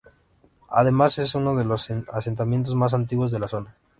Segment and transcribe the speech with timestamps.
[0.71, 3.75] Además, es uno de los asentamientos más antiguos de la zona.